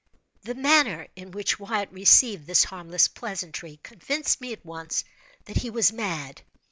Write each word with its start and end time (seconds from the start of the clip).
The 0.41 0.55
manner 0.55 1.05
in 1.15 1.29
which 1.29 1.59
Wyatt 1.59 1.91
received 1.91 2.47
this 2.47 2.63
harmless 2.63 3.07
pleasantry 3.07 3.79
convinced 3.83 4.41
me, 4.41 4.51
at 4.51 4.65
once, 4.65 5.03
that 5.45 5.57
he 5.57 5.69
was 5.69 5.93
mad. 5.93 6.41